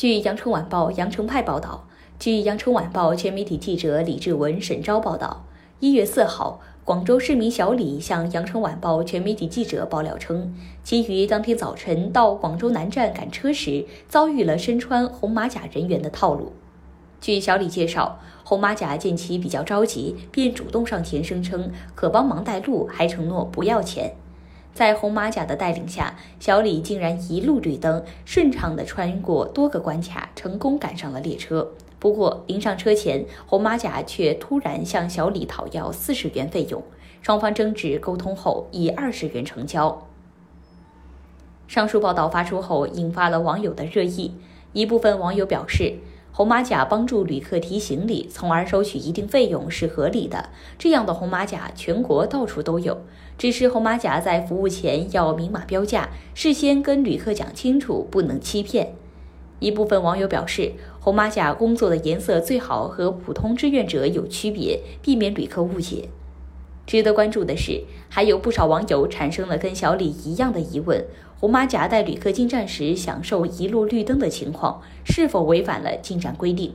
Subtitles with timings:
[0.00, 1.86] 据羊城晚报羊城派报道，
[2.18, 5.44] 据羊城晚报全媒体记者李志文、沈昭报道，
[5.78, 16.54] 一月四号，广州市民小李向羊城晚报全媒体记者爆料称，其于当天早晨到广州南站赶车时，遭遇了身穿红马甲人员的套路。
[17.20, 24.14] 据小李介绍，红马甲见其比较着急，便主动上前，声称可帮忙带路，还承诺不要钱。
[24.72, 31.68] 在红马甲的带领下，小李竟然一路绿灯，顺畅地穿过多个关卡，成功赶上了列车。
[31.98, 36.82] 不过，临上车前，红马甲却突然向小李讨要四十元费用，
[37.20, 40.06] 双方争执沟通后，以二十元成交。
[41.68, 44.34] 上述报道发出后，引发了网友的热议。
[44.72, 45.96] 一部分网友表示。
[46.32, 50.48] 红马甲帮助旅客提行李，从而收取一定费用是合理的。
[50.78, 52.98] 这样的红马甲全国到处都有，
[53.36, 58.94] 只是红马甲在服务前要明码标价，事先跟旅客讲清楚，不能欺骗。
[59.58, 66.08] 一部分网友表示，红马甲工作的颜色最好和普通志愿者有区别，避免旅客误解。
[66.90, 71.06] 值得关注的是，还有不少网友产生了跟小李一样的疑问：
[71.38, 76.74] 红马甲带旅客进站时享受一路绿灯的情况，是否违反了进站规定？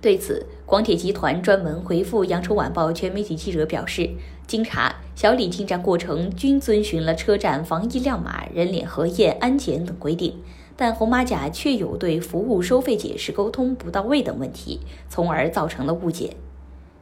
[0.00, 4.10] 对此，广铁集团专门回复羊城晚报全媒体记者表示，
[4.44, 10.34] 经查，小李进站过程均遵循了车站防疫亮码、人脸核验、安检等规定，
[10.76, 16.34] 但红马甲确有对服务收费解释沟通不到位等问题，从而造成了误解。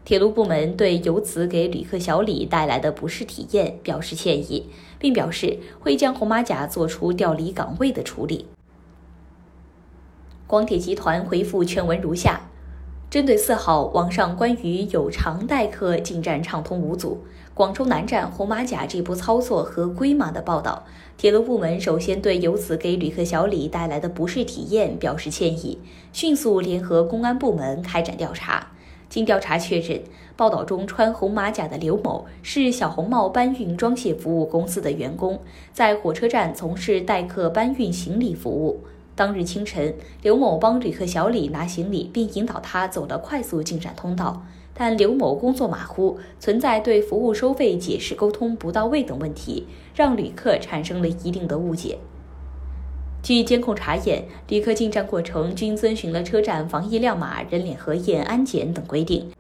[0.09, 4.65] 铁路部门对由此给旅客小李带来的不适体验表示歉意，
[4.99, 8.47] 并表示会将红马甲做出调离岗位的处理。
[10.47, 12.41] 广铁集团回复全文如下：
[13.11, 20.87] 针对四号网上关于有偿代客进站畅通无阻、广州南站红马甲这波操作合规码的报道，
[21.19, 25.79] 铁路部门首先对由此给旅客小李带来的不适体验表示歉意，
[26.15, 28.69] 迅速联合公安部门开展调查。
[29.09, 30.03] 经调查确认，
[30.37, 35.41] 报道中穿红马甲的刘某是小红帽搬运装卸服务公司的员工，
[35.73, 38.81] 在火车站从事代客搬运行李服务。
[39.15, 51.99] 当日清晨，刘某帮旅客小李拿行李，并引导他走了快速进站通道，但刘某工作马虎，存在对服务收费解释沟通不到位等问题，让旅客产生了一定的误解。
[53.23, 59.31] 据监控查验，旅客进站过程均遵循了车站防疫亮码、人脸核验、安检等规定。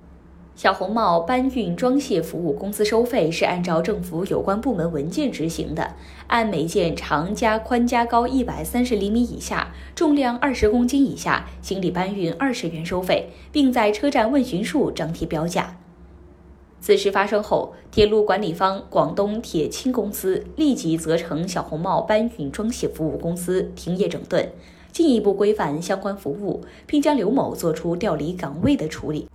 [0.56, 5.94] 小红帽搬运装卸服务公司收费是按照政府有关部门文件执行的，
[6.26, 15.76] 按每件长加宽加高一百三十厘米以下、重量二十公斤以下行李搬运二十元收费，并在车站问询处张贴标价。
[16.80, 24.50] 此事发生后，铁路管理方广东铁青公司立即责成小红帽搬运装卸服务公司停业整顿，
[24.92, 29.28] 进一步规范相关服务，并将刘某作出调离岗位的处理。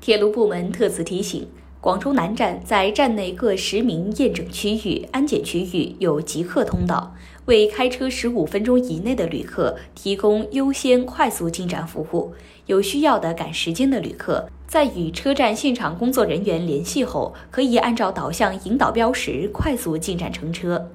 [0.00, 1.46] 铁路部门特此提醒：
[1.80, 12.34] 广州南站在站内各实名验证区域、安检区域有即刻通道，为开车十五分钟以内的旅客提供优先快速进站服务。
[12.66, 14.48] 有需要的赶时间的旅客。
[14.66, 20.90] 在与车站现场工作人员联系后，可以按照导向引导标识快速进站乘车。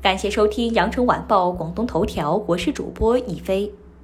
[0.00, 3.70] 感谢收听羊城晚报广东头条，我是主播一飞。